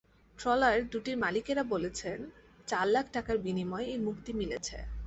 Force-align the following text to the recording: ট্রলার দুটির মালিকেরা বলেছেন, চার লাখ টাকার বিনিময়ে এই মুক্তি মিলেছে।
ট্রলার 0.37 0.77
দুটির 0.91 1.17
মালিকেরা 1.17 1.63
বলেছেন, 1.73 2.19
চার 2.67 2.85
লাখ 2.87 3.05
টাকার 3.13 3.37
বিনিময়ে 3.37 3.87
এই 3.87 3.99
মুক্তি 3.99 4.31
মিলেছে। 4.33 4.77